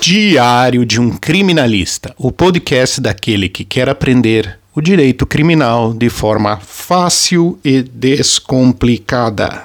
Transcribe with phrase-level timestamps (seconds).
[0.00, 6.58] Diário de um Criminalista, o podcast daquele que quer aprender o direito criminal de forma
[6.58, 9.64] fácil e descomplicada.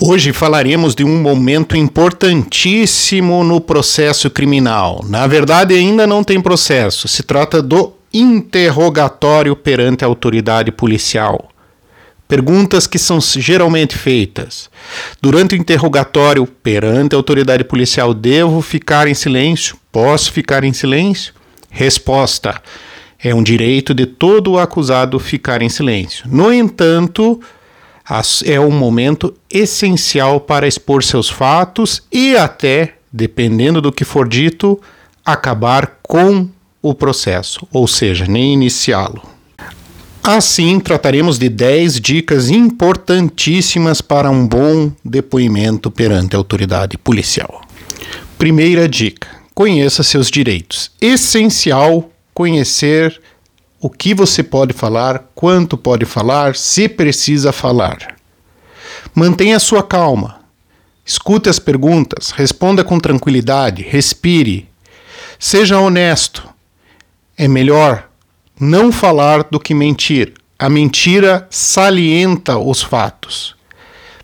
[0.00, 5.04] Hoje falaremos de um momento importantíssimo no processo criminal.
[5.08, 11.48] Na verdade, ainda não tem processo, se trata do interrogatório perante a autoridade policial.
[12.28, 14.68] Perguntas que são geralmente feitas.
[15.20, 19.76] Durante o interrogatório perante a autoridade policial, devo ficar em silêncio?
[19.92, 21.32] Posso ficar em silêncio?
[21.70, 22.60] Resposta:
[23.22, 26.24] é um direito de todo acusado ficar em silêncio.
[26.28, 27.40] No entanto,
[28.44, 34.80] é um momento essencial para expor seus fatos e até, dependendo do que for dito,
[35.24, 36.48] acabar com
[36.82, 39.35] o processo, ou seja, nem iniciá-lo.
[40.26, 47.62] Assim, trataremos de 10 dicas importantíssimas para um bom depoimento perante a autoridade policial.
[48.36, 50.90] Primeira dica: conheça seus direitos.
[51.00, 53.22] Essencial conhecer
[53.80, 58.16] o que você pode falar, quanto pode falar, se precisa falar.
[59.14, 60.40] Mantenha sua calma.
[61.04, 64.68] Escute as perguntas, responda com tranquilidade, respire.
[65.38, 66.48] Seja honesto.
[67.38, 68.05] É melhor
[68.58, 70.32] não falar do que mentir.
[70.58, 73.54] A mentira salienta os fatos.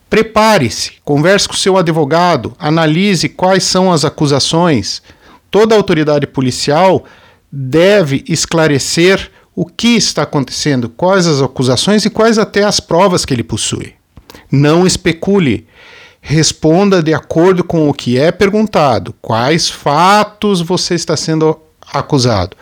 [0.09, 5.03] Prepare-se, converse com seu advogado, analise quais são as acusações.
[5.51, 7.05] Toda autoridade policial
[7.51, 13.35] deve esclarecer o que está acontecendo, quais as acusações e quais até as provas que
[13.35, 13.95] ele possui.
[14.51, 15.67] Não especule.
[16.21, 19.15] Responda de acordo com o que é perguntado.
[19.21, 21.59] Quais fatos você está sendo
[21.93, 22.57] acusado.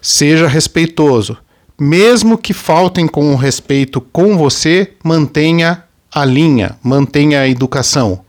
[0.00, 1.36] Seja respeitoso.
[1.78, 8.20] Mesmo que faltem com o respeito com você, mantenha a linha, mantenha a educação.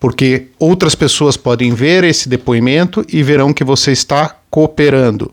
[0.00, 5.32] Porque outras pessoas podem ver esse depoimento e verão que você está cooperando.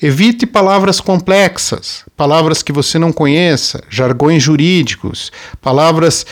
[0.00, 6.26] Evite palavras complexas, palavras que você não conheça, jargões jurídicos, palavras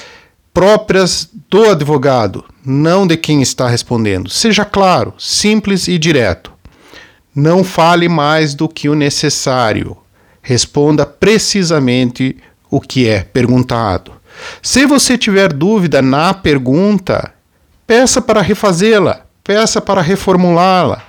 [0.53, 4.29] próprias do advogado, não de quem está respondendo.
[4.29, 6.53] Seja claro, simples e direto.
[7.35, 9.97] Não fale mais do que o necessário.
[10.43, 12.37] Responda precisamente
[12.71, 14.13] o que é perguntado.
[14.63, 17.33] Se você tiver dúvida na pergunta,
[17.87, 21.03] peça para refazê-la, peça para reformulá-la.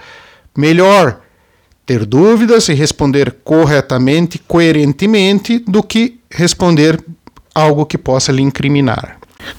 [0.56, 1.22] Melhor
[1.86, 7.04] ter dúvidas e responder corretamente, coerentemente, do que responder
[7.54, 9.18] algo que possa lhe incriminar.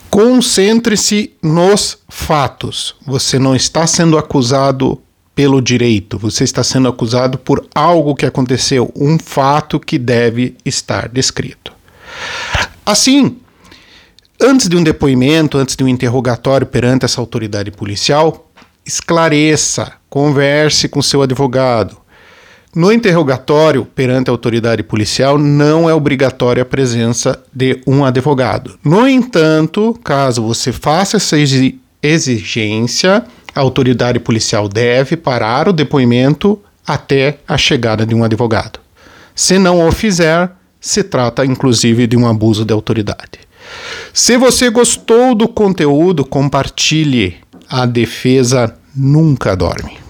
[0.09, 2.95] Concentre-se nos fatos.
[3.07, 5.01] Você não está sendo acusado
[5.35, 11.09] pelo direito, você está sendo acusado por algo que aconteceu, um fato que deve estar
[11.09, 11.73] descrito.
[12.85, 13.39] Assim,
[14.41, 18.51] antes de um depoimento, antes de um interrogatório perante essa autoridade policial,
[18.85, 21.97] esclareça, converse com seu advogado.
[22.75, 28.79] No interrogatório perante a autoridade policial, não é obrigatória a presença de um advogado.
[28.83, 31.37] No entanto, caso você faça essa
[32.03, 33.25] exigência,
[33.55, 38.81] a autoridade policial deve parar o depoimento até a chegada de um advogado.
[39.35, 43.41] Se não o fizer, se trata inclusive de um abuso de autoridade.
[44.13, 47.37] Se você gostou do conteúdo, compartilhe.
[47.69, 50.02] A defesa nunca dorme.